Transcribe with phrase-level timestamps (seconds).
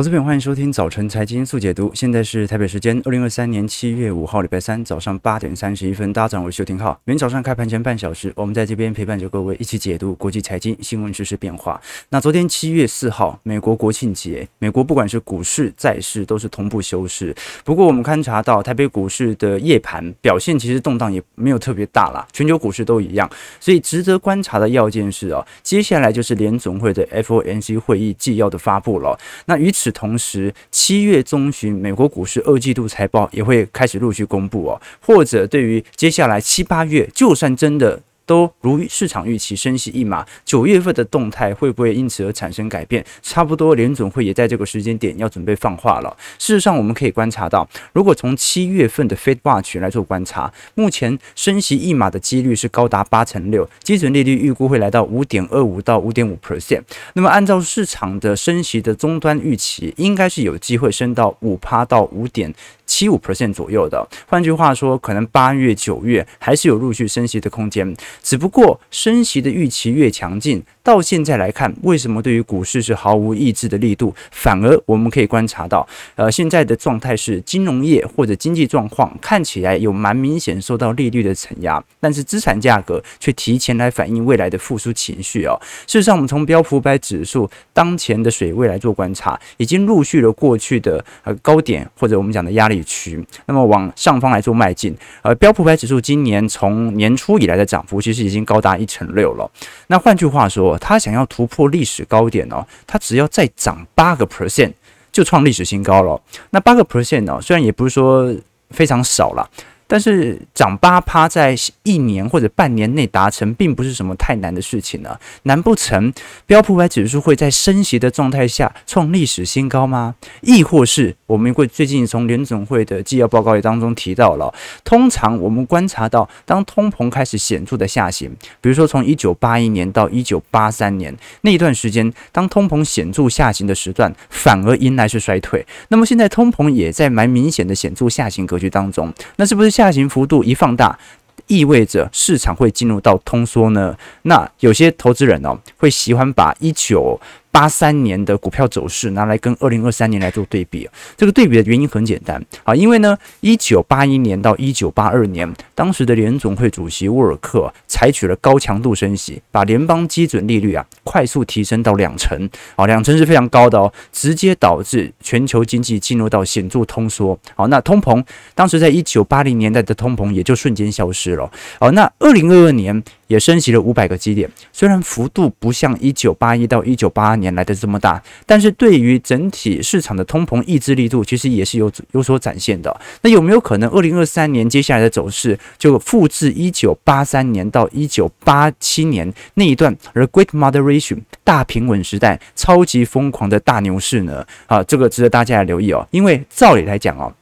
[0.00, 1.92] 投资朋友，欢迎收听早晨财经速解读。
[1.94, 6.10] 现在是台北时间二零二三年七月五号礼拜三早上八点三十一分。
[6.10, 6.98] 大家早上好，我是邱廷浩。
[7.04, 11.78] 每天早上开盘前半小时，我们在这边陪伴着各位一起解读国际财经新闻、时事变化。
[12.08, 17.36] 那昨天七月四号，美国国庆节，美国不管是股市、债市都是同步休市。
[17.62, 23.30] 不过我们观察到台北股市的夜盘表现其实动荡也没有特别大啦，全球股市都一样。
[23.60, 29.14] 所以值得观察的要件是啊，接下来就是联总会的 FOMC 会议纪要的发布了。
[29.44, 34.80] 那与此同时，七月中旬，美国股市二季度财报也会开始陆续公布哦。
[35.00, 38.00] 或者对于接下来七八月，就算真的。
[38.30, 43.04] 都如市场预期升息一码，九月份的动态会不会因此而产生改变？
[43.22, 46.16] 差不多联总会也在这个时间点要准备放话了。
[46.38, 56.82] 事实上，我们可以观察到，如果从七月份的 Fed Watch 来做观察，目前升息一码的几率是高达八成六，基准利率预估会来到五点二五到五点五 percent。
[57.14, 62.54] 那么按照市场的升息的终端预期，应该是有机会升到五趴到五点
[62.90, 64.04] 七五 percent 左右的。
[64.26, 67.96] 换句话说，可能八月、九月还是有陆续升息的空间。
[68.20, 74.14] 只不过升息的预期越强劲，到现在来看，为什么对于股市是毫无抑制的力度？
[74.30, 85.58] 反而我们可以观察到，呃，现在的状态是金融业或者经济状况看起来有蛮明显受到利率的承压，但是资产价格却提前来反映未来的复苏情绪哦。
[85.86, 94.96] 事实上，我们从标普五百指数当前的水位来做观察，已经陆续了过去的呃高点或者我们讲的压力区，那么往上方来做迈进。
[95.22, 99.50] 呃，标普五百指数今年从年初以来的涨幅其实已经高达一成六了。
[99.88, 104.72] 那换句话说，他想要突破历史高点哦，他只要再涨八个 percent
[105.12, 106.20] 就创历史新高了。
[106.50, 108.34] 那八个 percent 呢，虽然也不是说
[108.70, 109.48] 非常少了。
[109.90, 111.52] 但是涨八趴在
[111.82, 115.20] 一年或者半年内达成，并不是什么太难的事情呢、啊？
[115.42, 116.12] 难不成
[116.46, 120.14] 标普百指数会在升息的状态下创历史新高吗？
[120.42, 135.66] 亦或是我们会最近从联总会的纪要报告当中提到了，通常我们观察到，当通膨开始显著的下行，比如说从一九八一年到一九八三年那一段时间，当通膨显著下行的时段，反而迎来是衰退。
[135.88, 139.79] 那么现在通膨也在蛮明显的显著下行格局当中，那是不是？
[139.80, 140.98] 下行幅度一放大，
[141.46, 143.96] 意味着市场会进入到通缩呢？
[144.22, 147.18] 那有些投资人哦，会喜欢把一九。
[147.52, 152.40] 八三年的股票走势拿来跟二零二三年来做对比，这个对比的原因很简单。
[152.64, 168.24] 啊，因为呢，一九八一年到一九八二年，当时的联总会主席沃尔克采取了高强度升息，把联邦基准利率啊快速提升到两成，啊，两成是非常高的哦，直接导致全球经济进入到显著通缩，好，那通膨
[168.54, 173.02] 当时在一九八零年代的通膨也就瞬间消失了，好，那二零二二年。
[173.30, 183.00] 也升息了五百个基点，虽然幅度不像一九八一到一九八二年来的这么大，但是对于整体市场的通膨抑制力度，其实也是有有所展现的。
[183.22, 194.44] 那有没有可能二零二三年接下来的走势就复制一九八三年到一九八七年那一段而 Great Moderation 大平稳时代超级疯狂的大牛市呢？
[194.66, 197.32] 啊，这个值得大家来留意哦，因为照理来讲哦。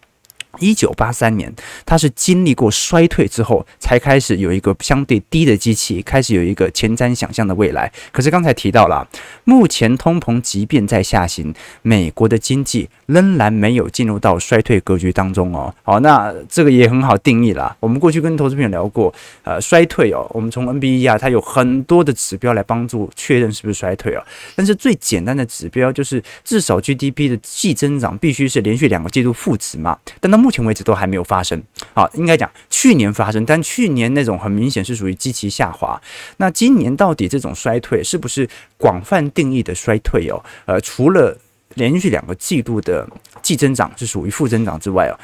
[0.59, 1.53] 一九八三年，
[1.87, 7.91] 它是经历过衰退之后，才开始有一个相对低的机器，开始有一个前瞻想象的未来。
[8.11, 9.07] 可是刚才提到了，
[9.45, 15.73] 目前通膨即便在下行，美国的经济仍然没有进入到衰退格局当中哦。
[15.83, 17.77] 好，那这个也很好定义啦。
[17.79, 24.23] 我们过去跟投资朋友聊过，呃，衰退哦，我们从 NBE 啊，它有很多的指标来帮助确认是不是衰退哦。
[24.57, 29.97] 但是最简单的指标就是至少 GDP 的季增长必须是连续两个季度负值嘛。
[30.21, 36.01] 但到目目前为止都还没有发生，啊，应该讲去年发生，但去年那种很明显是属于基期下滑。
[36.39, 38.49] 那今年到底这种衰退是不是
[38.79, 40.43] 广泛定义的衰退哦？
[40.65, 41.37] 呃，除了
[41.75, 43.07] 连续两个季度的
[43.43, 45.15] 季增长是属于负增长之外哦，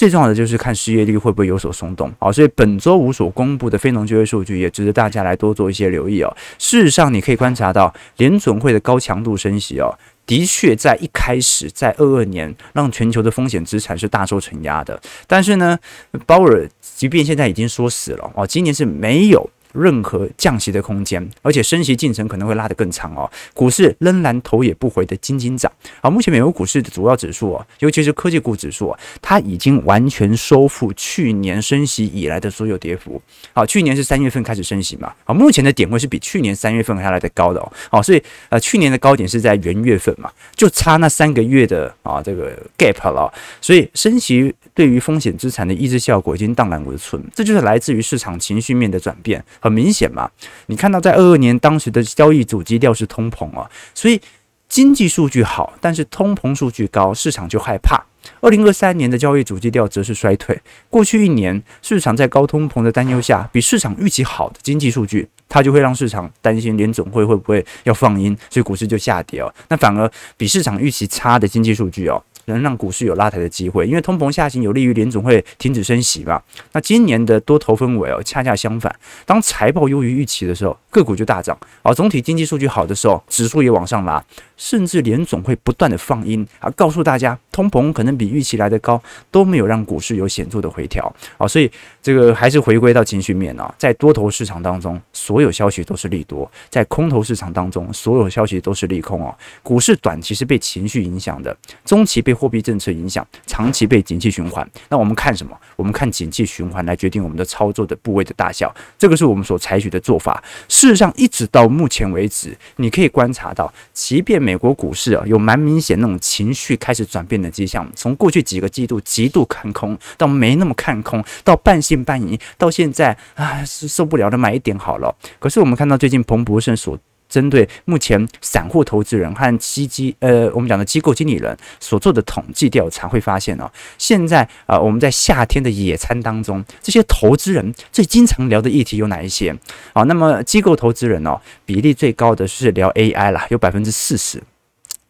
[0.00, 2.10] 最重要的就是看失业率会不会有所松动。
[2.18, 6.34] 好，所以本周五所公布的非农就业数据也值得大家来多做一些留意哦。
[6.58, 9.94] 事实上，你可以观察到联准会的高强度升息哦。
[10.24, 14.98] 的确，在一开始，在二二年，让全球的风险资产是大受承压的。
[15.26, 15.78] 但是呢，
[16.24, 19.50] 鲍尔即便现在已经说死了哦，今年是没有。
[19.72, 23.30] 任何降息的空间，而且升息进程可能会拉得更长哦。
[23.54, 25.70] 股市仍然头也不回的惊惊涨。
[26.02, 33.20] 好，目前美国股市的主要指数哦，尤其是科技股指数，它已经完全收复去年升息以来的所有跌幅。
[33.52, 35.12] 好，去年是三月份开始升息嘛。
[35.24, 37.72] 好，目前的点位是比去年三月份还来的高的哦。
[37.90, 43.32] 好，所以呃，去年的高点是在元月份嘛，就差那三个月的啊这个 gap 了。
[43.60, 49.42] 所以升息对于风险资产的抑制效果已经荡然无存，这就是来自于市场情绪面的转变。
[49.60, 50.30] 很明显嘛，
[50.66, 54.20] 你看到在二二年当时的交易主基调是通膨啊，所以
[54.68, 58.02] 经济数据好，但是通膨数据高，市场就害怕。
[58.40, 60.58] 二零二三年的交易主基调则是衰退。
[60.88, 69.52] 过去一年，市场在高通膨的担忧下，比市场预期好的经济数据，它就会让市场担心联总会会不会要放鹰，所以股市就下跌哦。
[69.68, 72.22] 那反而比市场预期差的经济数据哦。
[72.46, 76.42] 能让股市有拉抬的机会，因为通膨下行有利于联总会停止升息吧。
[76.72, 78.94] 那今年的多头氛围哦，恰恰相反。
[79.26, 84.22] 当财报优于预期的时候，个股就大涨；而总体经济数据好的时候，指数也往上拉。
[84.56, 91.48] 甚至连总会不断的放音啊，告诉大家通膨可能比预期来得高，都没有让股市有显著的回调啊。
[91.48, 91.70] 所以
[92.02, 99.34] 这个还是回归到情绪面啊，在多头市场当中，所有消息都是利多；在空头市场当中，所有消息都是利空哦。
[99.62, 101.56] 股市短期是被情绪影响的，
[101.86, 104.68] 中期被货币政策影响，长期被景气循环。
[104.90, 105.58] 那我们看什么？
[105.76, 110.44] 我们看景气循环来决定我们的操作的部位的大小，这个是我们所采取的做法。
[110.80, 125.14] 事实上，一直到目前为止，你可以观察到，即便美国股市啊有蛮明显那种情绪开始转变的迹象，从过去几个季度极度看空到没那么看空，到半信半疑，到现在啊是受不了的买一点好了。
[125.38, 126.98] 可是我们看到最近彭博社所
[127.30, 139.56] 针对目前散户投资人和基金，呃，我们讲的机构经理人所做的统计调查，会发现哦，现在啊，我们在夏天的野餐当中，这些投资人最经常聊的议题有哪一些？
[139.92, 144.42] 啊，那么机构投资人哦，比例最高的是聊 AI 啦，有百分之四十。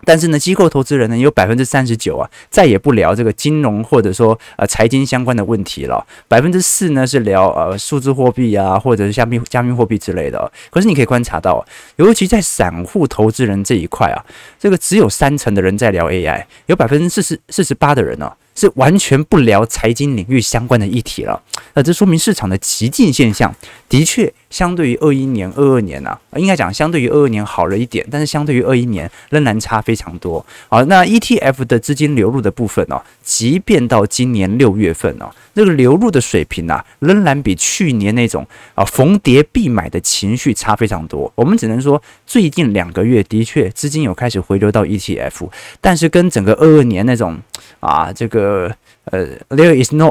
[0.04, 6.06] 但是呢，机构投资人呢有百分之三十九啊，再也不聊这个金融或者说呃财经相关的问题了。
[6.26, 10.50] 百分之四呢是聊呃数字货币啊，或者是加密加密货币之类的。
[10.70, 11.64] 可是你可以观察到，
[11.96, 14.24] 尤其在散户投资人这一块啊，
[14.58, 21.40] 这个只有三成的人在聊 AI，有百分之四十四十八的人呢、是完全不聊财经领域相关的议题了，
[21.74, 23.54] 那这说明市场的激进现象
[23.88, 30.44] 的确相对于二一年、二二年啊，应该讲相对于二二年好了一点，但是相对于二一年仍然差非常多。
[30.68, 41.32] 好，那 ETF 的资金流入的部分呢，即便到今年六月份呢，那个流入的水平啊，仍然比去年那种啊逢跌必买的情绪差非常多。
[41.34, 45.48] 我们只能说最近两个月的确资金有开始回流到 ETF，
[45.80, 47.40] 但是跟整个二二年那种。
[47.78, 48.72] 啊，这个 uh,
[49.06, 50.04] 呃，there is no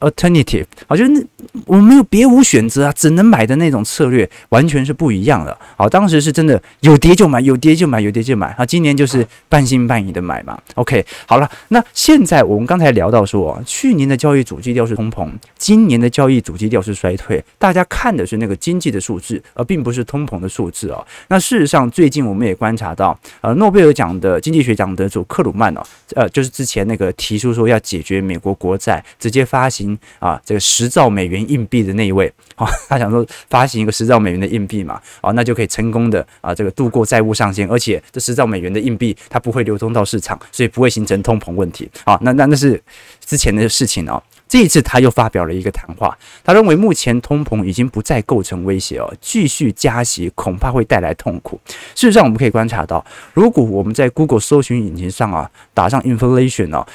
[0.00, 1.26] alternative，好，就是
[1.66, 5.56] 我没有别无选择啊，只能买的那种策略，完全是不一样的。
[5.76, 8.46] 好，当时是真的有跌就买，有跌就买，有跌就买。
[8.52, 10.58] 啊，今年就是半信半疑的买嘛。
[10.76, 15.28] OK，好了，那现在我们刚才聊到说，去年的交易主基调是通膨，
[15.58, 21.04] 今年的交易主基调是衰退，大家看的是那个经济的数字，而并不是通膨的数字哦。
[21.28, 25.82] 那事实上，最近我们也观察到，呃，诺贝尔奖的经济学奖得主克鲁曼哦，
[26.14, 27.12] 呃，就是之前那个。
[27.16, 41.90] 提出说要解决美美国国债，直接发行啊这个十兆美元硬币的那一位，啊， 他想说发行一个十兆美元的硬币嘛，啊，那就可以成功的啊这个度过债务上限，而且这十兆美元的硬币它不会流通到市场，所以不会形成通膨问题。
[42.04, 42.78] 啊，那那那是
[43.24, 44.22] 之前的事情哦。
[44.48, 51.60] 这一次他又发表了一个谈话，他认为目前通膨已经不再构成威胁哦，继续加息恐怕会带来痛苦。
[51.96, 53.04] 事实上，我们可以观察到，
[53.34, 56.86] 如果我们在 Google 搜寻引擎上啊打上 inflation 哦。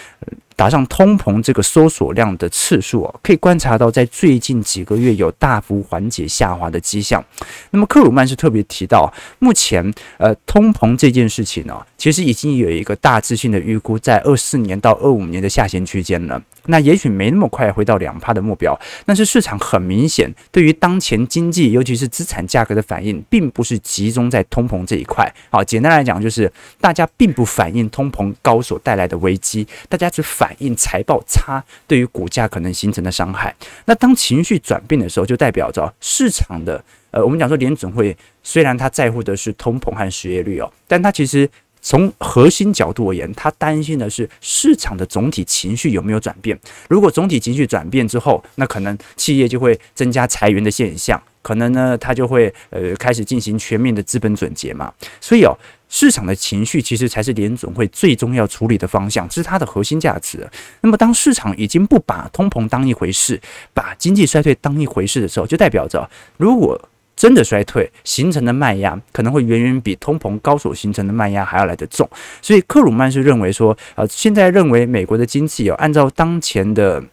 [0.56, 7.24] 打上通膨这个搜索量的次数哦，可以观察到在最近几个月有大幅缓解下滑的迹象。
[7.72, 16.40] 那么克鲁曼是特别提到，目前呃通膨这件事情呢，其实已经有一个大致性的预估，在二四年到二五年的下行区间了。
[16.68, 25.28] 那也许没那么快回到两趴的目标，但是市场很明显对于当前经济，尤其是资产价格的反应，并不是集中在通膨这一块。
[25.50, 30.56] 好，简单来讲就是大家并不反映通膨高所带来的危机，大家只反。
[30.60, 33.56] 映财报差对于股价可能形成的伤害。
[33.86, 41.50] 那当情绪转变的时候，就代表着市场的呃，我们讲说联准会虽然他在乎的是通膨和失业率哦，但他其实
[41.82, 46.56] 从核心角度而言，他担心的是市场的总体情绪有没有转变。
[46.88, 54.94] 如果总体情绪转变之后，那可能企业就会增加裁员的现象，可能呢，他就会呃开始进行全面的资本总结嘛。
[55.20, 55.58] 所以哦。
[55.94, 60.50] 市场的情绪其实才是联准会最终要处理的方向，这是它的核心价值。
[60.80, 63.40] 那么，当市场已经不把通膨当一回事，
[63.74, 66.80] 把经济衰退当一回事的时候，就代表着，如果
[67.18, 72.10] 真的衰退形成的卖压，可能会远远比通膨高所形成的卖压还要来得重。
[72.42, 77.04] 所以，克鲁曼是认为说，呃，现在认为美国的经济哦，按照当前的。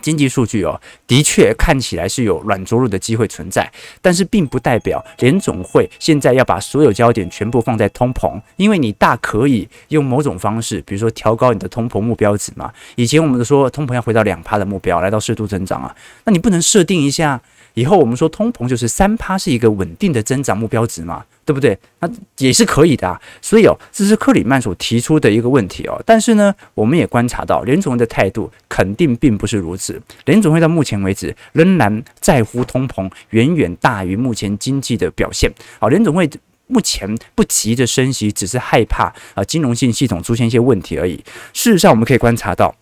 [0.00, 12.72] 经济数据哦，的确看起来是有软着陆的机会存在，但是并不代表联总会现在要把所有焦点全部放在通膨，因为你大可以用某种方式，比如说调高你的通膨目标值嘛。
[12.94, 17.40] 以前我们都说通膨要回到两趴的目标，来到适度增长啊，那你不能设定一下
[17.76, 21.78] 以后我们说通膨就是三趴是一个稳定的增长目标值嘛，对不对？
[22.00, 23.20] 那也是可以的啊。
[23.42, 26.02] 所以哦，这是克里曼所提出的一个问题哦。
[26.06, 30.00] 但是呢，我们也观察到联总会的态度肯定并不是如此。
[30.24, 35.52] 联总会到目前为止仍然在乎通膨远远大于目前经济的表现。
[35.78, 36.28] 好，联总会
[36.68, 41.16] 目前不急着升息，只是害怕啊金融性系统出现一些问题而已。
[41.52, 42.74] 事实上，我们可以观察到。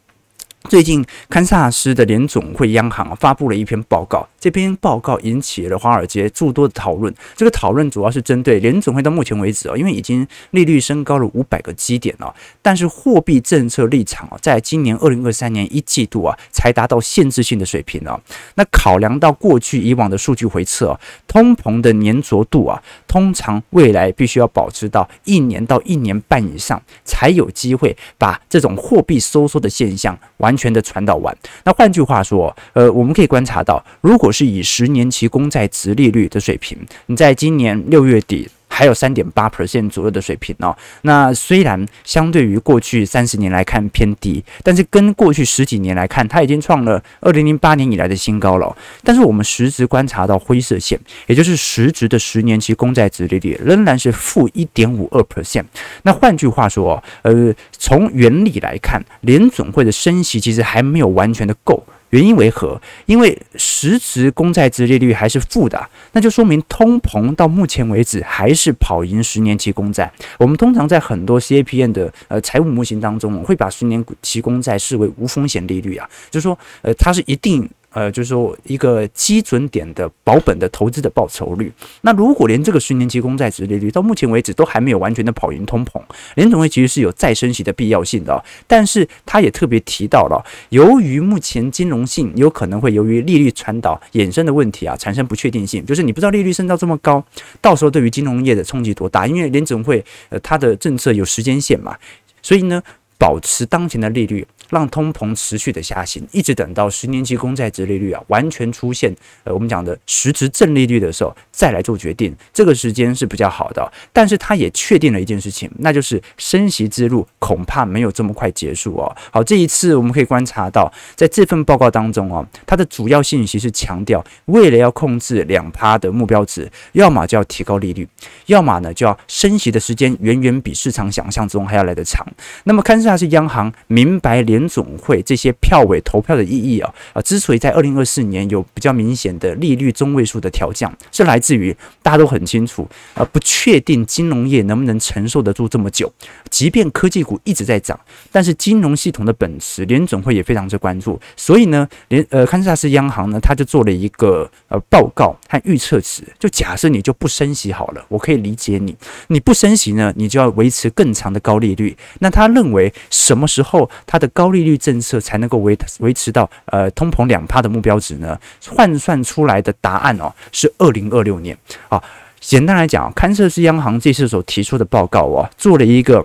[0.71, 7.15] 最近，堪萨斯的联总会央行发布了一篇报告，这篇报告引起了华尔街诸多的讨论。
[7.37, 18.19] 这个讨论主要是针对联总会到目前为止啊，因为已经利率升高了五百个基点了，但是货币政策立场啊，在今年二零二三年一季度啊，才达到限制性的水平啊。
[18.55, 30.54] 那考量到过去以往的数据回测啊，通膨的粘着度啊，通常未来必须要保持到一年到一年半以上，才有机会把这种货币收缩的现象完。
[30.55, 31.37] 完全的传导完。
[31.65, 38.49] 那换句话说，呃，我们可以观察到，如果是以十年期公债殖利率的水平，你在今年六月底。
[38.75, 40.77] 还有三点八 percent 左右的水平哦。
[41.03, 48.77] 那虽然相对于过去三十年来看偏低，但是跟过去十几年来看，它已经创了二零零八年以来的新高了。
[49.05, 55.65] 但是我们实质观察到灰色线，也就是实质的十年期公债殖利率仍然是负一点五二 percent。
[56.03, 61.85] 那换句话说，呃，从原理来看，联准会的升息其实还没有完全的够。
[62.15, 62.81] 原因为何？
[63.07, 70.09] 因为实质公债殖利率还是负的，那就说明通膨到目前为止还是跑赢十年期公债。
[70.39, 77.69] 我们通常在很多 CAPM 的呃财务模型当中，会把十年期公债视为无风险利率啊，就是说呃它是一定。
[77.95, 81.73] 呃，就是说一个基准点的保本的投资的报酬率。
[82.03, 86.03] 那如果连这个十年期公债殖利率到目前为止都还没有完全的跑赢通膨，
[86.35, 88.45] 联总会其实是有再升息的必要性的。
[88.67, 97.25] 但是他也特别提到了，由于目前金融性有可能会由于利率传导衍生的问题啊，产生不确定性，就是你不知道利率升到这么高，
[97.61, 99.27] 到时候对于金融业的冲击多大？
[99.27, 101.97] 因为联总会呃它的政策有时间线嘛，
[102.43, 102.83] 所以呢，
[103.17, 104.45] 保持当前的利率。
[104.75, 109.15] 让通膨持续的下行，一直等到十年期公债殖利率啊完全出现
[109.45, 113.93] 呃我们讲的实质正利率的时候，再来做决定，这个时间是比较好的。
[114.13, 119.17] 但是他也确定了一件事情，那就是升息之路恐怕没有这么快结束哦。
[119.31, 128.09] 好，这一次我们可以观察到，在这份报告当中哦，它的主要信息是强调，为了要控制两趴的目标值，要么就要提高利率，
[128.47, 132.27] 要么呢就要升息的时间远远比市场想象中还要来得长。
[132.65, 134.64] 那么堪萨斯央行明白连。
[134.69, 146.13] 总会这些票委投票的意义啊啊，之所以在二零二四年有比较明显的利率中位数的调降，是来自于大家都很清楚啊，不确定金融业能不能承受得住这么久。
[146.51, 147.99] 即便科技股一直在涨，
[148.31, 151.21] 但是金融系统的本质，联总会也非常之关注。
[151.37, 158.97] 所以呢，联呃堪萨斯央行呢，他就做了一个呃报告和预测值，就假设你就不升息好了，我可以理解你，
[159.29, 161.97] 你不升息呢，你就要维持更长的高利率。
[162.21, 168.39] 那他认为什么时候他的高高利率政策才能够维维持到呃通膨两趴的目标值呢？
[168.69, 171.57] 换算出来的答案哦是二零二六年
[171.89, 172.03] 啊。
[172.41, 176.23] 简单来讲，堪萨斯央行这次所提出的报告哦，做了一个。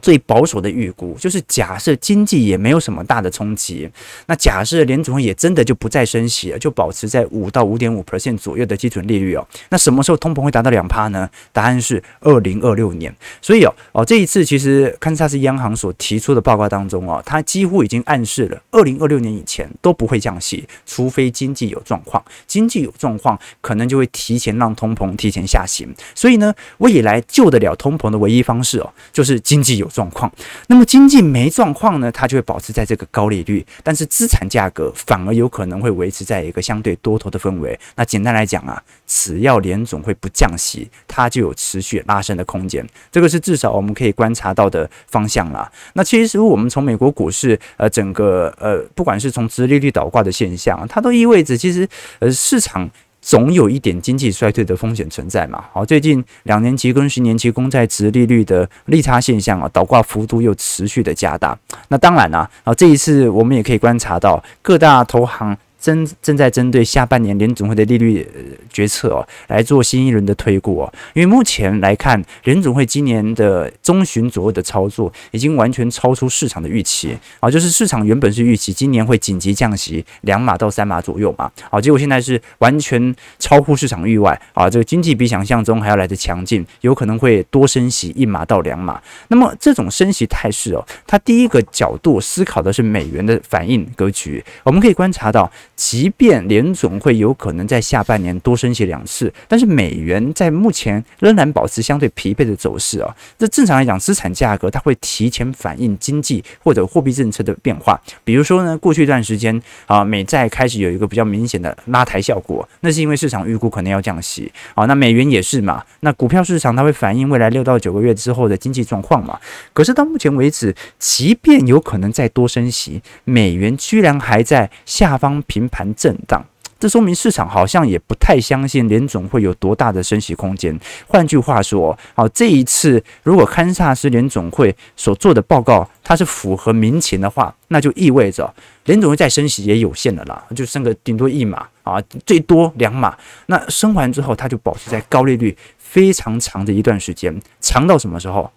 [0.00, 3.88] 最保守的预估就是假设经济也没有什么大的冲击，
[4.26, 9.46] 那假设联储会也真的就不再升息了，就保持在五到五点五 percent 左右的基准利率哦。
[9.68, 11.28] 那什么时候通膨会达到两趴呢？
[11.52, 13.14] 答案是二零二六年。
[13.40, 22.22] 所以哦哦，这一次其实堪萨斯央行所提出的报告当中哦，它几乎已经暗示了二零二六年以前都不会降息，除非经济有状况。
[22.46, 25.92] 经济有状况，可能就会提前让通膨提前下行。
[26.14, 30.32] 所以呢，未来救得了通膨的唯一方式哦，就是经济有状况，
[30.68, 37.78] 那么经济没状况呢，它就会保持在这个高利率，但是资产价格反而有可能会维持在一个相对多头的氛围。
[37.96, 42.86] 那简单来讲啊，只要联总会不降息，它就有持续拉升的空间。
[43.10, 45.70] 这个是至少我们可以观察到的方向啦。
[45.94, 51.88] 那其实我们从美国股市呃整个呃，不管是从殖利率倒挂的现象，它都意味着其实
[52.20, 52.88] 呃市场。
[53.22, 55.64] 总有一点经济衰退的风险存在嘛？
[55.72, 61.56] 好，最近两年期跟十年期公债值利率的利差现象啊，倒挂幅度又持续的加大。
[61.88, 65.56] 那当然啦，啊，这一次我们也可以观察到各大投行。
[65.82, 68.24] 正正在针对下半年联总会的利率
[68.72, 70.94] 决策哦，来做新一轮的推估哦。
[71.12, 89.02] 因为目前来看，联总会今年的中旬左右的操作已经完全超出市场的预期啊，就是市场原本是预期今年会紧急降息两码到三码左右嘛，啊，结果现在是完全超乎市场预外啊，这个经济比想象中还要来得强劲，有可能会多升息一码到两码。
[89.26, 95.50] 那么这种升息态势哦，它第一个角度思考的是美元的反应格局，我们可以观察到。
[95.84, 103.12] 即便联总会有可能在下半年多升息两次，但是美元在目前仍然保持相对疲惫的走势啊。
[103.36, 108.00] 这正常来讲，资产价格它会提前反映经济或者货币政策的变化。
[108.22, 114.86] 比如说呢，过去一段时间啊，美债开始有一个比较明显的拉抬效果，那是因为市场预估可能要降息啊。
[114.86, 119.36] 那美元也是嘛，那股票市场它会反映未来六到九个月之后的经济状况嘛。
[119.72, 126.44] 可是到目前为止，即便有可能再多升息，美元居然还在下方平盘震荡。
[126.78, 130.76] 这说明市场好像也不太相信联总会有多大的升息空间。
[131.06, 138.52] 换句话说，好，这一次如果堪萨斯联总会所做的报告它是符合民情的话，那就意味着
[138.86, 143.16] 联总会再升息也有限的啦，就升个顶多一码啊，最多两码。
[143.46, 148.50] 那升完之后，它就保持在高利率非常长的一段时间，长到什么时候？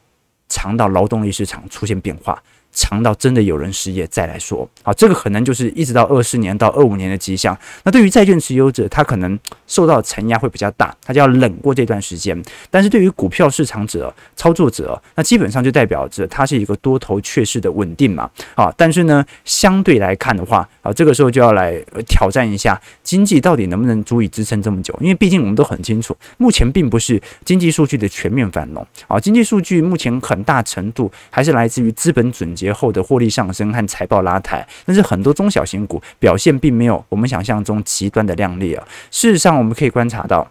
[0.47, 2.41] 长到劳动力市场出现变化。
[2.75, 7.57] 长到真的有人失业再来说，好，这个可能就是一直到二四年到二五年的迹象。
[7.83, 12.39] 那对于债券持有者，他可能受到承压会比较大，他就要冷过这段时间。
[12.69, 18.29] 但是对于股票市场者、操作者，那基本上就代表着它是一个多头确势的稳定嘛。
[18.55, 24.93] 啊，但是呢，相对来看的话，啊，这个时候就要来挑战一下经济到底能不能足以支撑这么久？
[24.99, 32.64] 因为毕竟我们都很清楚，目前并不是经济数据的全面繁荣啊，经济数据目前很大程度还是来自于资本准结。
[32.65, 38.83] 节后的获利上升和财报拉抬，但是很多中小型股表现并没有我们想象中极端的亮丽啊。
[39.11, 40.47] 事实上，我们可以观察到。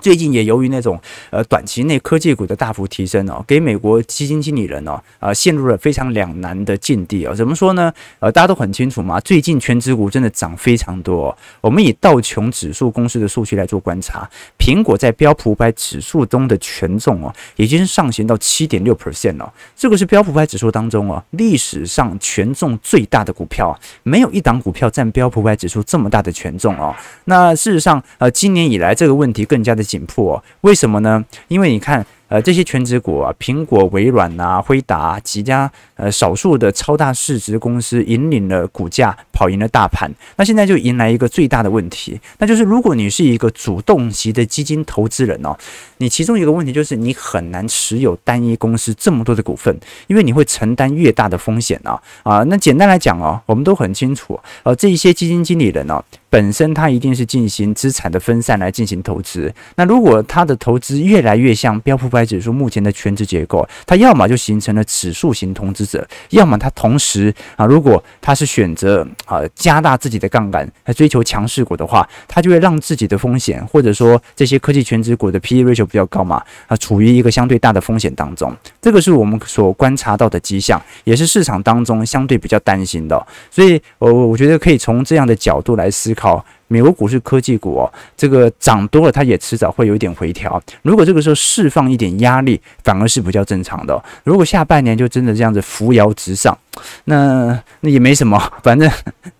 [0.00, 7.34] 最近也由于那种呃短期内科技股的大幅提升哦，给美国基金经理人哦啊陷入了非常两难的境地哦。
[7.34, 7.92] 怎么说呢？
[8.18, 11.36] 呃，大家都很清楚嘛，最近权值股真的涨非常多。
[11.60, 19.52] 我们以道琼指数公司的数据来做观察，苹果在标普五百指数中的权重哦，已经上行到七点六 percent 了。
[19.76, 26.94] 这个是标普五百指数当中哦历史上权重最大的股票，没有一档股票占标普五百指数这么大的权重哦。
[27.26, 29.81] 那事实上呃，今年以来这个问题更加的。
[29.82, 31.24] 紧迫，为什么呢？
[31.48, 32.06] 因为你看。
[32.32, 40.10] 呃，这些权值股啊，苹果、微软啊、辉达几家呃少数的超大市值公司引领了股价跑赢了大盘。
[40.36, 45.54] 那现在就迎来一个最大的问题，那就是如果你是一个主动型的基金投资人哦，
[45.98, 52.42] 你其中一个问题就是你很难持有单一公司这么多的股份，因为你会承担越大的风险啊啊。
[52.44, 59.52] 那简单来讲哦，我们都很清楚，呃，这一些基金经理人哦，本身他一定是进行资产的分散来进行投资。
[59.76, 78.54] 那如果他的投资越来越像标普百指数目前的全值结构，它要么就形成了指数型投资者，要么它同时啊，如果它是选择啊加大自己的杠杆来追求强势股的话，它就会让自己的风险，或者说这些科技全值股的 PE ratio 比较高嘛，啊，处于一个相对大的风险当中。
[78.80, 83.26] 这个是我们所观察到的迹象，也是市场当中相对比较担心的。
[83.50, 86.44] 所以，我我觉得可以从这样的角度来思考。
[86.72, 90.60] 美国股市科技股哦，这个涨多了，它也迟早会有一点回调。
[90.80, 94.02] 如果这个时候释放一点压力，反而是比较正常的。
[94.24, 96.56] 如果下半年就真的这样子扶摇直上，
[97.04, 98.90] 那那也没什么， 反正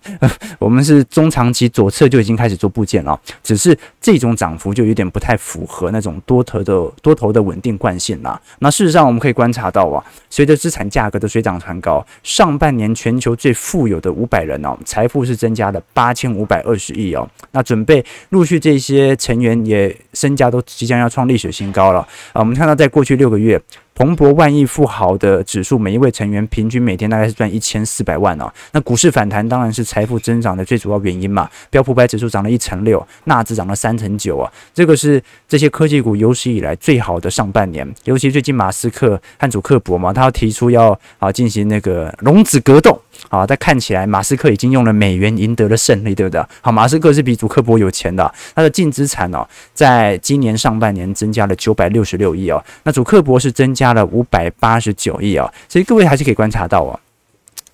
[0.59, 3.19] 我们是中长期左侧就已经开始做部件了。
[3.41, 8.39] 只是这种涨幅就有点不太符合那种多头的多头的稳定惯性了。
[8.59, 17.22] 那事实上我们可以观察到啊，随着资产价格的水涨船高，上半年全球最富有的五百人哦，财富是增加了八千五百二十亿哦。
[17.51, 21.99] 那准备陆续这些成员也身家都即将要创历史新高了
[22.33, 22.39] 啊！
[22.39, 23.61] 我们看到在过去六个月。
[23.95, 28.51] 彭博万亿富豪的指数，每一位成员平均每天大概是赚一千四百万哦。
[28.71, 31.47] 那股市反弹当然是财富增长的最主要原因嘛。
[31.69, 34.51] 标普百指数涨了一成六，纳指涨了三成九啊。
[34.73, 37.87] 这个是这些科技股有史以来最好的上半年。
[38.05, 43.45] 尤其最近马斯克和祖克伯嘛，他要提出要啊进行那个龙子格斗啊。
[43.45, 46.43] 但看起来马斯克已经用了美元赢得了胜利，对不对？
[46.61, 52.63] 好，马斯克是比祖克伯有钱的，他的净资产哦，在今年上半年增加了九百六十六亿哦。
[52.81, 53.82] 那祖克伯是增加。
[53.83, 56.97] 加了五百八十九亿啊，所以各位还是可以观察到啊，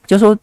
[0.08, 0.36] 就说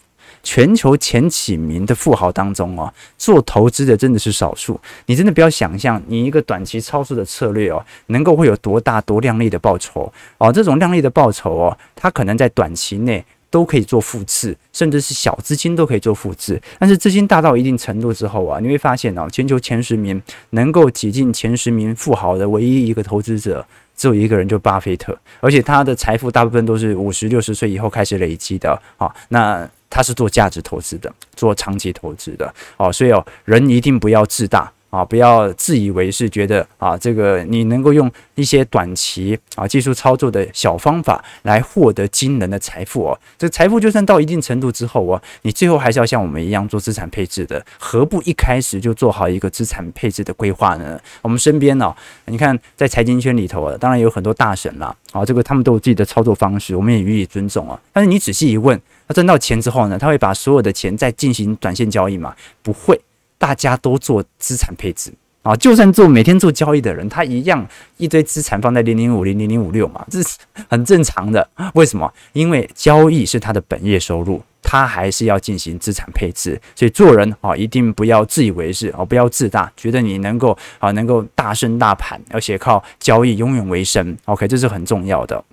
[0.44, 4.80] 全球前几名的富豪当中哦，做投资的真的是少数。
[5.06, 10.52] 你真的不要想象，你一个短期操作的策略哦，能够会有多大多亮丽的报酬哦。
[10.52, 16.62] 这种亮丽的报酬哦，它可能在短期内都可以做复制，甚至是小资金都可以做复制。
[16.78, 23.66] 但是资金大到一定程度之后啊，你会发现哦，全球前十名能够挤进前十名富豪的唯一一个投资者。
[23.96, 29.12] 只有一个人，就巴菲特，而且他的财富大部分都是五十六十岁以后开始累积的啊。
[29.28, 32.92] 那他是做价值投资的，做长期投资的哦。
[32.92, 43.20] 所以哦，人一定不要自大啊，不要自以为是，觉得啊，这个你能够用一些短期啊技术操作的小方法来获得惊人的财富哦。
[43.36, 50.98] 这财富就算到一定程度之后哦，你最后还是要像我们一样做资产配置的，何不一开始就做好一个资产配置的规划呢？
[51.20, 57.78] 我们身边呢，你看在财经圈里头啊，当然有很多大神啦，啊，这个他们都有自己的操作方式，我们也予以尊重啊。
[57.92, 62.34] 但是你仔细一问，他赚到钱之后呢，他会把所有的钱再进行短线交易吗？
[62.62, 62.98] 不会。
[63.38, 67.64] 大家都做资产配置啊，就算做每天做交易的人，他一样
[67.98, 70.36] 一堆资产放在零零五零零零五六嘛，这是
[70.68, 71.48] 很正常的。
[71.74, 72.12] 为什么？
[72.32, 76.60] 因为交易是他的本业收入，他还是要进行资产配置。
[76.74, 84.16] 所以做人啊，一定不要自以为是啊，不要自大，觉得你能够啊能够大胜大盘，而且靠交易永远为生。
[84.24, 85.44] OK，这是很重要的。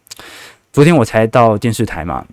[0.71, 2.25] 昨天我才到电视台嘛，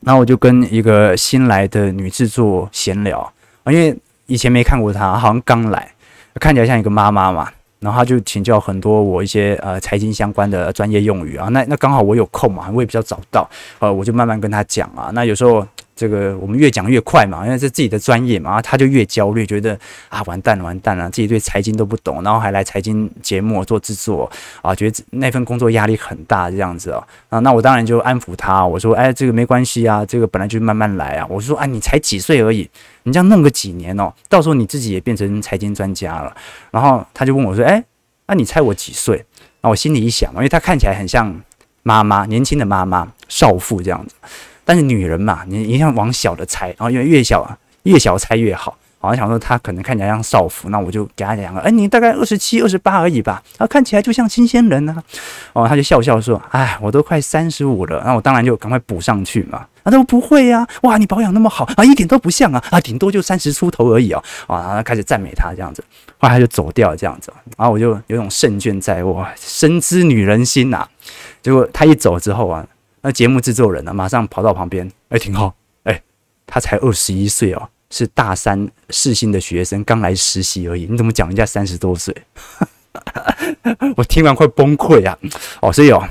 [0.00, 3.20] 然后我就跟一个新来的女制作闲聊
[3.64, 3.96] 啊，因为。
[4.30, 5.92] 以前没看过他，好像刚来，
[6.40, 7.50] 看起来像一个妈妈嘛。
[7.80, 11.48] 然后他就请教很多我一些呃财经相关的专业用语啊。
[11.48, 15.10] 那那刚好我有空嘛，我也比较早到，呃，我就慢慢跟他讲啊。
[15.12, 15.66] 那有时候。
[16.00, 24.30] 这个我们越讲越快嘛，因为是自己的专业嘛，他就越焦虑，觉得啊完蛋完蛋了，自己对财经都不懂，然后还来财经节目做制作
[24.62, 32.66] 啊，觉得那份工作压力很大这样子啊啊，那我当然就安抚他，我说哎这个没关系啊，这个本来就慢慢来啊，我说啊你才几岁而已，
[33.02, 36.34] 你这样弄个几年哦，到时候你自己也变成财经专家了。
[36.70, 37.84] 然后他就问我说哎，
[38.26, 39.22] 那你猜我几岁？
[39.60, 41.38] 那我心里一想嘛，因为他看起来很像
[41.82, 44.14] 妈妈，年轻的妈妈少妇这样子。
[44.70, 48.76] 但是女人嘛，你一定要往小的猜，然后因为越小啊越小猜越好。
[49.00, 55.02] 好像想说她可能看起来像少妇，那我就给她讲个，哎，你大概二十七、二十八而已吧，啊，看起来就像新鲜人呢、啊。
[55.54, 59.66] 哦，他就笑笑说，哎，我都快三十五了，那我当然就赶快补上去嘛。
[59.82, 64.22] 他说不会呀、啊，哇，你保养那么好啊，一点都不像啊，啊，顶多就三十出头而已哦。
[64.46, 65.82] 啊，然后开始赞美她这样子，
[66.18, 70.88] 后来他就走掉这样子，然后我就有种胜券在握，深知女人心呐、啊。
[71.42, 72.64] 结果他一走之后啊。
[73.02, 76.02] 那节目制作人呢，马上跑到旁边，哎，挺好，哎，
[76.46, 80.86] 他才二十一岁哦，是大三世新的学生，刚来实习而已。
[80.90, 82.14] 你怎么讲人家三十多岁？
[83.96, 85.16] 我听完快崩溃啊！
[85.62, 86.02] 哦，所以哦，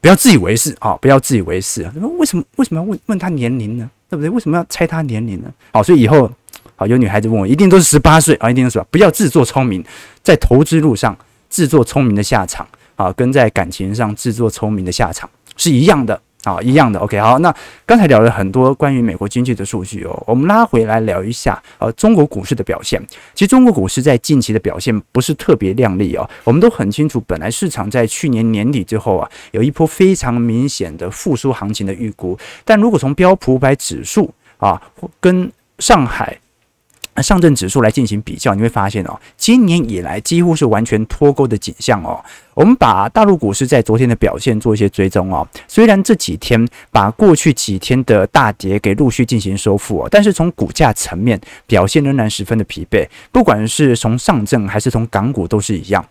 [0.00, 1.92] 不要自以为是啊、不要自以为是啊。
[2.18, 3.90] 为什么为什么要问问他年龄呢？
[4.08, 4.30] 对不对？
[4.30, 5.52] 为什么要猜他年龄呢？
[5.72, 6.30] 好、哦，所以以后
[6.76, 8.86] 好有女孩子问我，一定都是十八岁啊，一定都是吧？
[8.90, 9.84] 不要自作聪明，
[10.22, 11.16] 在投资路上
[11.48, 16.20] 自作聪明的下场啊，跟在感情上自作聪明的下场是一样的。
[16.46, 17.52] 好，一样的，OK，好，那
[17.84, 23.04] 刚才聊了很多关于美国经济的数据哦，我们拉回来聊一下，呃，中国股市的表现。
[23.34, 34.80] 其实中国股市在近期的表现不是特别亮丽哦，我们都很清楚，本来市场在去年年底之后啊，有一波非常明显的复苏行情的预估，但如果从标普五百指数啊，
[35.20, 36.38] 跟上海。
[37.22, 42.22] 上证指数来进行比较，你会发现哦，今年以来几乎是完全脱钩的景象哦。
[42.54, 45.46] 我们把大陆股市在昨天的表现做一些追踪哦。
[45.68, 53.06] 虽然这几天把过去几天的大跌给陆续进行收复哦，但是从股价层面表现仍然十分的疲惫。
[53.30, 56.04] 不管是从上证还是从港股都是一样。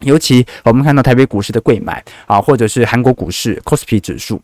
[0.00, 4.40] 尤其我们看到台北股市的贵买啊，或者是韩国股市 Kospi 指数，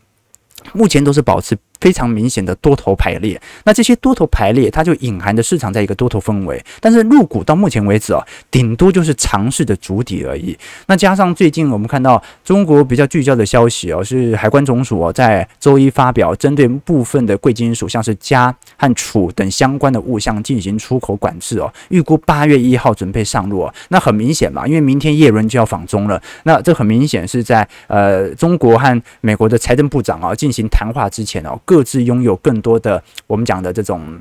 [0.73, 1.57] 目前都是保持。
[1.79, 6.63] 非常明显的多头排列，那这些多头排列，它就隐含着市场在一个多头氛围。
[6.79, 10.57] 但是入股到目前为止啊，顶多就是尝试的筑底而已。
[10.87, 23.73] 那加上最近我们看到中国比较聚焦的消息哦，是海关总署哦在周一发表针对部分的贵金属，像是镓和储等相关的物项进行出口管制哦，预估八月一号准备上路哦。
[23.89, 31.59] 那很明显嘛，因为明天叶伦就要访中了，那这很明显是在呃中国和美国的财政部长啊进行谈话之前哦。
[31.67, 34.17] 各自拥有更多的我们讲的这种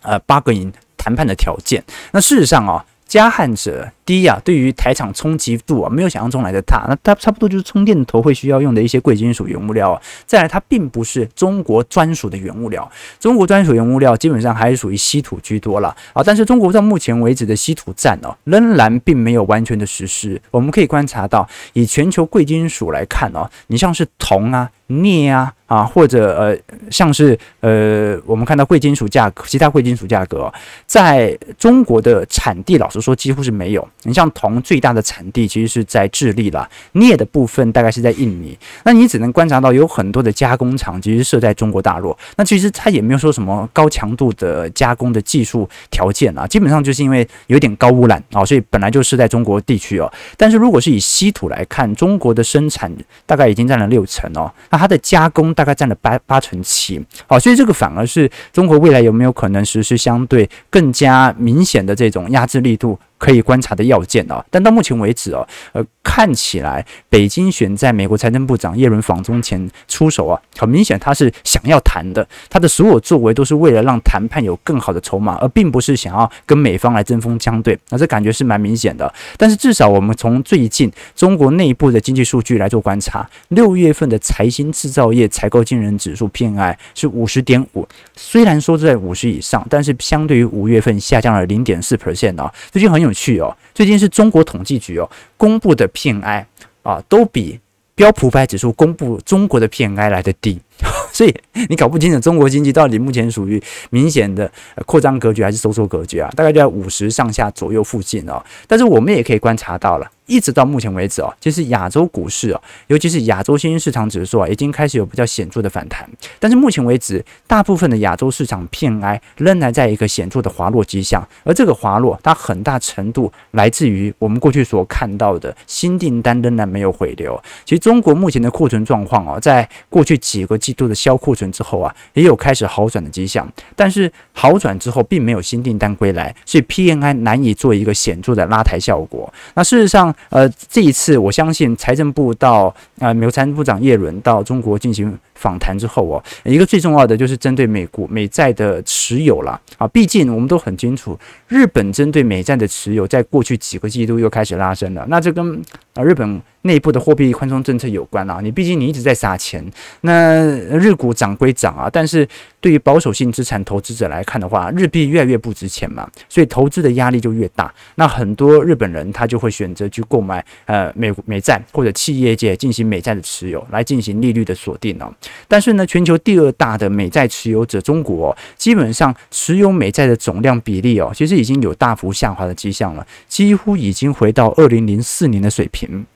[0.00, 1.84] 呃八个营谈判的条件。
[2.12, 6.86] 那事实上啊，加汉者低啊，对于台厂冲击度啊，没有想象中来的大。
[6.88, 10.00] 那它差不多就是充电头会需要用的一些贵金属原物料啊。
[10.26, 12.90] 再来，它并不是中国专属的原物料。
[13.18, 16.22] 中国专属原物料基本上还是属于稀土居多了啊。
[16.24, 20.40] 但是中国到目前为止的稀土战哦，仍然并没有完全的实施。
[20.50, 24.70] 我们可以观察到，以全球贵金属来看哦，你像是铜啊。
[24.88, 26.58] 镍啊啊，或者呃，
[26.90, 30.52] 像是呃，我们看到贵金属价格，其他贵金属价格，
[30.86, 33.88] 在中国的产地，老实说几乎是没有。
[34.04, 38.56] 你像铜最大的产地其实是在智利啦，镍的部分大概是在印尼。
[38.84, 42.16] 那你只能观察到有很多的加工厂其实设在中国大陆。
[42.36, 50.12] 那其实它也没有说什么高强度的加工的技术条件啊，基本上就是因为有点高污染啊，所以本来就是在中国地区哦。
[50.36, 52.92] 但是如果是以稀土来看，中国的生产
[53.26, 54.52] 大概已经占了六成哦。
[54.70, 64.44] 那它的加工大概占了八八成七，好，所以这个反而是中国未来有没有可能实施相对更加明显的这种压制力度可以观察的要件啊。
[64.50, 77.78] 但到目前为止啊，呃，看起来北京选在美国财政部长耶伦访中前出手啊，很明显他是想要谈的，他的所有作为都是为了让谈判有更好的筹码，而并不是想要跟美方来针锋相对。
[77.90, 79.12] 那这感觉是蛮明显的。
[79.36, 92.52] 但是至少我们从最近中国内部的经济数据来做观察，六月份的财新制造业采购经人指数 PMI 是五十点五，虽然说在五十以上，但是相对于五月份下降了零点四 percent 啊。
[92.70, 96.44] 最近很有去哦，最近是中国统计局哦公布的 PMI
[96.82, 97.58] 啊，都比
[97.94, 100.60] 标普五百指数公布中国的 PMI 来的低。
[101.12, 101.34] 所以
[101.68, 104.50] 你搞不清楚中国经济到底目前属于明显的
[104.86, 106.30] 扩张格局还是收缩格局啊？
[106.34, 108.42] 大概就在五十上下左右附近哦。
[108.66, 110.10] 但是我们也可以观察到了。
[110.26, 116.08] 一直到目前为止哦，其实亚洲股市哦，尤其是亚洲新兴市场指数啊，已经开始有比较显著的反弹。
[116.38, 127.40] 但是目前为止，大部分的亚洲市场 PMI 仍然在一个显著的滑落迹象，而这个滑落它很大程度来自于我们过去所看到的新订单仍然没有回流。
[127.64, 133.50] 其实中国目前的库存状况啊，在过去几个季度的销库存之后啊，也有开始好转的迹象。
[133.74, 139.32] 但是好转之后，并没有新订单归来，所以 PMI 难以做一个显著的拉抬效果。
[139.54, 155.60] 那事实上，呃，这一次我相信财政部到呃美国财政部长叶伦到中国进行访谈之后哦，一个最重要的就是针对美国美债的持有了啊，毕竟我们都很清楚，日本针对美债的持有在过去几个季度又开始拉升了，那这跟
[155.94, 156.40] 啊日本。
[156.64, 159.60] 内部的货币宽松政策有关啊，你毕竟你一直在撒钱，
[160.02, 162.24] 那日股涨归涨啊，但是
[162.62, 167.74] 对于保守性资产投资者来看的话，日币越来越不值钱嘛，所以投资的压力就越大。
[167.96, 175.12] 那很多日本人他就会选择去购买呃美美债或者企业界进行美债的持有，来进行利率的锁定哦。
[175.48, 186.06] 但是呢，全球第二大的美债持有者中国，基本上持有美债的总量比例哦，其实已经有大幅下滑的迹象了，几乎已经回到二零零四年的水平。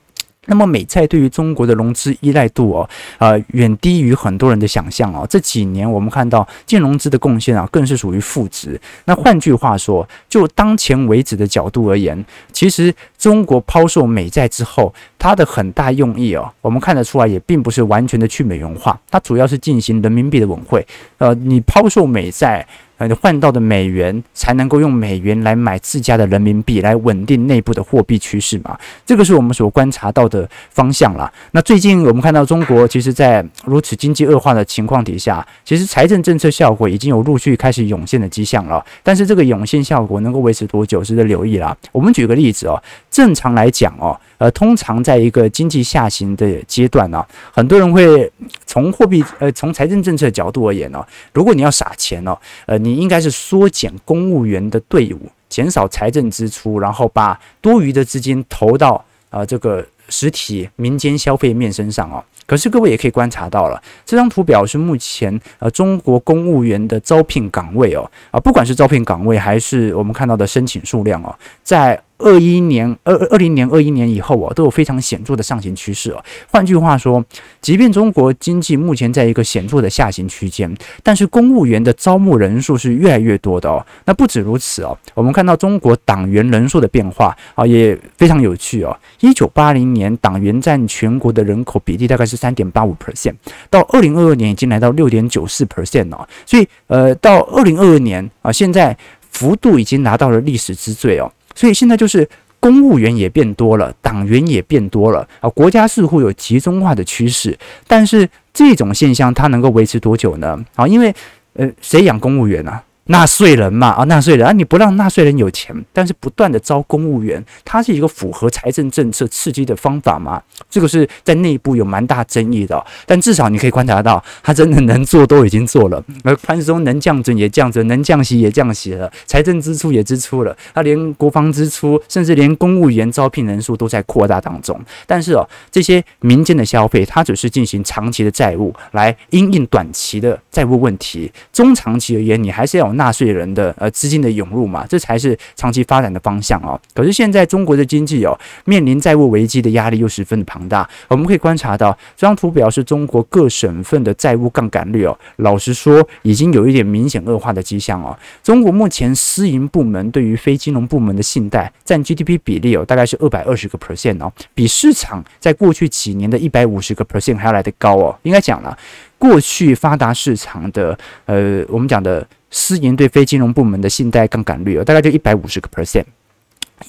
[0.47, 5.27] 那么美债对于中国的融资依赖度哦，呃，远低于很多人的想象哦。
[5.29, 8.79] 这几年我们看到净融资的贡献啊，更是属于负值。
[9.05, 12.25] 那换句话说，就当前为止的角度而言，
[12.57, 20.83] 其实中国抛售美债之后，它的很大用意哦，我们看得出来，也并不是完全的去美元化，它主要是进行人民币的稳汇。
[21.19, 22.67] 呃，你抛售美债。
[22.99, 28.75] 呃，换到的美元才能够用美元来买自家的人民币，来稳定内部的货币趋势嘛？
[29.05, 31.31] 这个是我们所观察到的方向啦。
[31.51, 38.83] 那最近我们看到中国，其实在如此经济恶化的情况底下，其实财政政策效果已经有陆续开始涌现的迹象了。
[39.03, 41.77] 但是这个涌现效果能够维持多久，值得留意啦。
[41.91, 42.81] 我们举个例例子哦，
[43.11, 44.17] 正常来讲哦。
[44.39, 48.31] 呃，通常在一个经济下行的阶段呢、很多人会
[48.67, 62.23] 从货币呃，从财政政策角度而言呢、如果你要撒钱哦，呃，你应该是缩减公务员的队伍，减少财政支出，然后把多余的资金投到啊、这个实体民间消费面身上哦。
[62.45, 71.99] 可是各位也可以观察到了，这张图表是目前呃中国公务员的招聘岗位哦，啊，不管是招聘岗位还是我们看到的申请数量哦，在。
[72.17, 76.23] 二一年、二二零年、二一年以后啊，都有非常显著的上行趋势啊。
[76.51, 77.23] 换句话说，
[77.61, 83.85] 即便中国经济目前在一个显著的下行区间，但是公务员的招募人数是越来越多的哦。
[84.05, 88.97] 那不止如此哦，我们看到中国党员人数的变化啊，也非常有趣哦。
[89.19, 93.35] 一九八零年，党员占全国的人口比例大概是三点八五 percent，
[93.69, 96.27] 到二零二二年已经来到六点九四 percent 哦。
[96.45, 98.97] 所以，呃，到二零二二年啊，现在
[99.29, 101.31] 幅度已经达到了历史之最哦。
[101.57, 110.63] 所以现在就是公务员也变多了，党员也变多了啊，国家似乎有集中化的趋势，但是这种现象它能够维持多久呢？
[110.75, 111.13] 啊，因为
[111.53, 112.79] 呃，谁养公务员呢？
[113.07, 120.41] 纳税人嘛，啊，纳税人啊，你不让纳税人有钱，但是不断的招公务员，它是一个符合财政政策刺激的方法嘛？
[120.69, 134.79] 这个是在内部有蛮大争议的，但至少你可以观察到，他真的能做都已经做了，而宽松能降准也降准，能降息也降息了，财政支出也支出了，他连国防支出，甚至连公务员招聘人数都在扩大当中。
[135.05, 142.97] 但是哦，这些民间的消费，它只是进行长期的债务来因应短期的债务问题，中长期而言，你还是要有。
[142.97, 146.81] 纳税人的呃资金的涌入嘛，这才是长期发展的方向哦。
[146.95, 150.89] 可是现在中国的经济哦，面临债务危机的压力又十分的庞大。
[151.09, 155.15] 我们可以观察到，这张图表示中国各省份的债务杠杆率哦。
[155.35, 158.17] 老实说，已经有一点明显恶化的迹象哦。
[158.41, 168.17] 中国目前私营部门对于非金融部门的信贷占 GDP 比例哦，大概是二百二十个 percent 哦，比市场在过去几年的一百五十个 percent 还要来得高哦。
[168.23, 168.75] 应该讲了，
[169.17, 172.27] 过去发达市场的呃，我们讲的。
[172.49, 176.05] 私营对非金融部门的信贷杠杆率哦，大概就一百五十个 percent。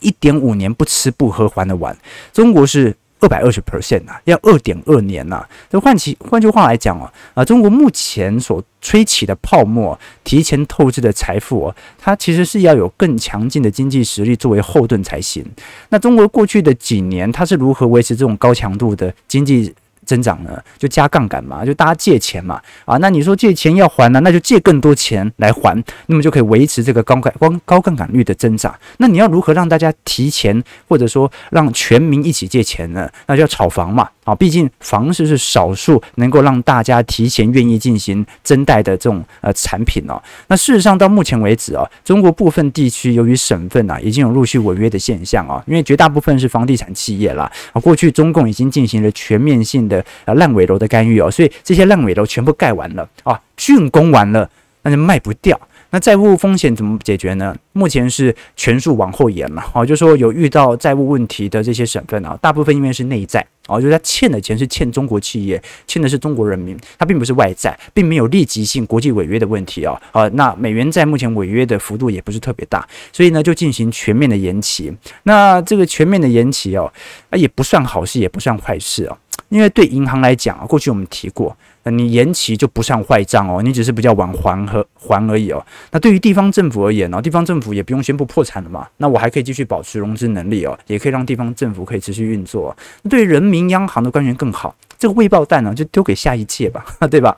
[0.01, 1.95] 一点五年不吃不喝还得完，
[2.33, 2.95] 中国是。
[3.21, 5.49] 二百二十 percent 呐，要二点二年呐、啊。
[5.69, 15.45] 这换其换句话来讲啊，啊，中国目前所吹起的泡沫、提前透支的财富哦，它其实是要有更强劲的经济实力作为后盾才行。
[15.88, 19.75] 那中国过去的几年，它是如何维持这种高强度的经济？
[20.09, 28.75] 增长呢，就加杠杆嘛，就大家借钱嘛，啊，那你说借钱要还呢，那就借更多钱来还，那么就可以维持这个高杠光高杠杆率的增长。
[28.97, 33.07] 那你要如何让大家提前，或者说让全民一起借钱呢？
[33.27, 40.18] 那就要炒房嘛，啊，毕竟房市是少数能够让大家提前愿意进行增贷的这种呃产品哦。
[40.47, 49.97] 那事实上到目前为止啊，中国部分地区由于省份啊已经有陆续违约的现象啊，因为绝大部分是房地产企业啦，啊，过去中共已经进行了全面性的。
[50.24, 54.48] 啊，烂尾楼的干预哦，所以这些烂尾楼全部盖完了啊，竣工完了，
[54.82, 55.58] 那就卖不掉。
[55.90, 57.56] 那债务风险怎么解决呢？
[57.72, 70.28] 目前是全数往后延了哦，就说有遇到债务问题的这些省份啊，大部分因为是内债哦，就是他欠的钱是欠中国企业，欠的是中国人民，它并不是外债，并没有立即性国际违约的问题啊啊。
[70.34, 74.92] 那美元债目前违约的幅度也不是特别大，所以呢就进行全面的延期。
[75.22, 76.92] 那这个全面的延期哦，
[77.30, 79.16] 啊也不算好事，也不算坏事哦。
[79.48, 85.64] 因为对银行来讲啊，过去我们提过，你延期就不算坏账哦，你只是比较晚还和还而已哦。
[85.90, 92.76] 那对于地方政府而言呢，地方政府也不用宣布破产了嘛，那我还可以继续保持融资能力哦，也可以让地方政府可以持续运作。
[93.08, 97.37] 对人民央行的官员更好，这个未爆弹呢就丢给下一届吧， 对吧？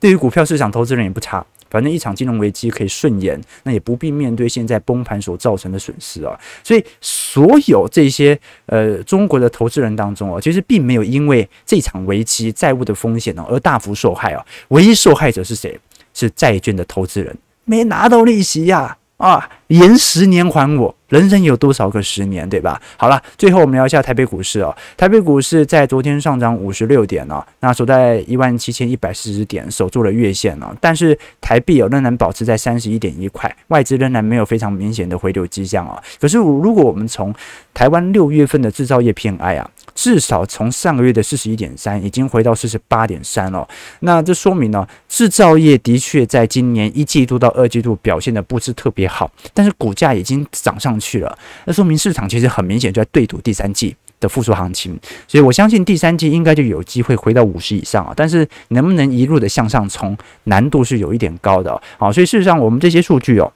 [0.00, 1.44] 对于股票市场投资人也不差。
[1.74, 6.38] 反正一场金融危机可以顺延，那也不必面对现在崩盘所造成的损失啊。
[6.62, 14.46] 所以，所有这些呃中国的投资人当中啊，其实并没有因为这场危机债务的风险呢而大幅受害啊。
[14.68, 15.76] 唯一受害者是谁？
[16.14, 20.94] 是债券的投资人，没拿到利息呀啊，啊，延十年还我。
[21.14, 22.82] 人生有多少个十年，对吧？
[22.96, 24.74] 好了，最后我们聊一下台北股市哦。
[24.96, 30.74] 台北股市在昨天上涨五十六点哦，那守在一万七千一百四十点，守住了月线哦。
[30.80, 36.02] 但是台币哦仍然保持在三十一点一块，外资仍然没有非常明显的回流迹象哦。
[36.20, 37.32] 可是如果我们从
[37.72, 43.66] 台湾六月份的制造业偏爱啊，至少从上个月的四十一点三已经回到四十八点三了。
[44.00, 51.20] 那这说明呢，制造业的确在今年一季度到二季度表现的不是特别好，但是股价已经涨上去。
[51.20, 58.12] 了，那说明市场其实很明显就在对赌第三季的复苏行情，所以我相信第三季应该就有机会回到五十以上啊。
[58.16, 61.80] 但是能不能一路的向上冲，难度是有一点高的。
[61.98, 63.52] 好，所以事实上我们这些数据哦，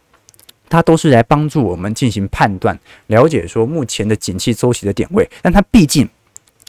[0.68, 6.08] 它都是来帮助我们进行判断、了解说目前的景气周期的点位，但它毕竟。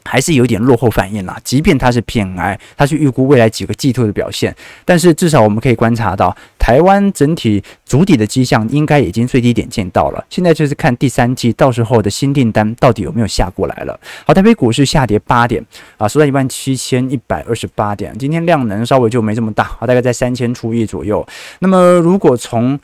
[0.05, 10.25] 还是有点落后反应啦，即便它是 PMI，它是预估未来几个季度的表现，但是至少我们可以观察到，台湾整体筑底的迹象应该已经最低点见到了。
[10.29, 13.99] 现在就是看第三季到时候的新订单到底有没有下过来了。
[14.25, 15.63] 好，台北股市下跌八点
[15.97, 21.25] 啊，收在一万七千一百二十八点，今天量能稍微就没这么大啊，大概在三千出亿左右。
[21.59, 22.79] 那么如果从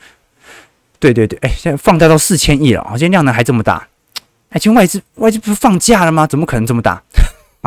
[0.98, 3.86] 对对对，哎，现在放大到四千亿了啊，今天量能还这么大。
[4.50, 6.24] 哎，请问外资外资不是放假了吗？
[6.24, 7.02] 怎么可能这么大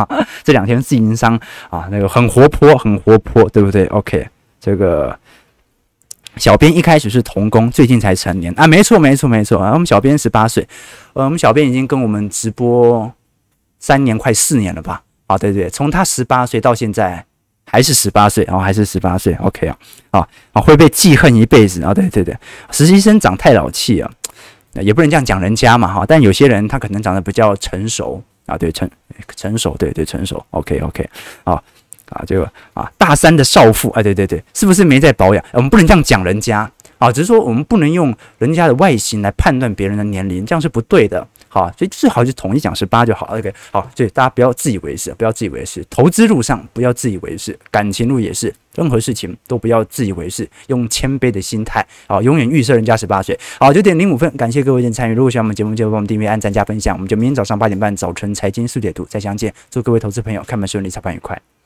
[0.03, 0.27] 啊？
[0.43, 4.27] 这两天自营商啊，那个很活泼，很活泼，对不对？OK，
[4.59, 5.17] 这个
[6.37, 9.71] 小编一开始是童工，最近才成年啊，没错，没错，没错啊。
[9.73, 10.67] 我们小编十八岁，
[11.13, 13.11] 呃，我们小编已经跟我们直播
[13.79, 15.03] 三年，快四年了吧？
[15.27, 17.23] 啊，对对，从他十八岁到现在
[17.65, 19.77] 还是十八岁，然后还是十八岁，OK 啊，
[20.11, 21.93] 啊啊，会被记恨一辈子啊！
[21.93, 22.35] 对对对，
[22.71, 24.09] 实习生长太老气啊。
[24.73, 28.89] 也不能这样讲人家嘛哈，但有些人他可能长得比较成熟啊，对成
[29.35, 31.07] 成熟，对对成熟，OK OK，
[31.43, 31.53] 啊
[32.09, 35.43] 啊这个啊大三的少妇，哎对对对，是不是没在保养？
[35.53, 41.25] 我们不能这样讲人家啊，只是说我们不能用人家的外形来判断别人的年龄，这样是不对的。
[41.49, 43.25] 好，所以最好就统一讲十八就好。
[43.35, 45.83] OK，好，所以大家不要自以为是，不要自以为是。
[45.89, 53.37] 投资路上不要自以为是，感情路也是，任何事情都不要自以为是，用谦卑的心态啊，永远预设人家十八岁。
[53.59, 55.13] 好，九点零五分，感谢各位的参与。
[55.13, 56.95] 如果喜欢我们节目，就帮我们订阅、按赞、加分享。
[56.95, 59.53] 我们就明天早上八点半早晨财经速解读再相见。
[59.69, 61.58] 祝各位投资朋友开门顺利，操盘愉快。